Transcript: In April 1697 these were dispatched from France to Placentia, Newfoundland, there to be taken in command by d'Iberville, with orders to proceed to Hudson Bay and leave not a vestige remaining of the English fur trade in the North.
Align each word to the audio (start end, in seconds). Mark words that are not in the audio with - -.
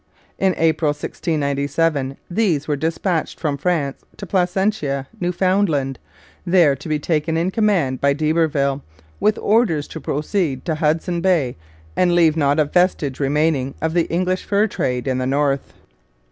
In 0.39 0.55
April 0.57 0.89
1697 0.89 2.17
these 2.27 2.67
were 2.67 2.75
dispatched 2.75 3.39
from 3.39 3.55
France 3.55 4.01
to 4.17 4.25
Placentia, 4.25 5.07
Newfoundland, 5.19 5.99
there 6.43 6.75
to 6.75 6.89
be 6.89 6.97
taken 6.97 7.37
in 7.37 7.51
command 7.51 8.01
by 8.01 8.13
d'Iberville, 8.13 8.81
with 9.19 9.37
orders 9.37 9.87
to 9.89 10.01
proceed 10.01 10.65
to 10.65 10.73
Hudson 10.73 11.21
Bay 11.21 11.55
and 11.95 12.15
leave 12.15 12.35
not 12.35 12.57
a 12.57 12.65
vestige 12.65 13.19
remaining 13.19 13.75
of 13.79 13.93
the 13.93 14.05
English 14.09 14.43
fur 14.43 14.65
trade 14.65 15.07
in 15.07 15.19
the 15.19 15.27
North. 15.27 15.71